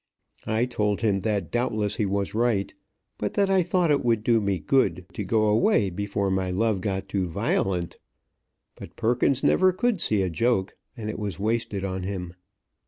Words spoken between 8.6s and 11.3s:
But Perkins never could see a joke, and it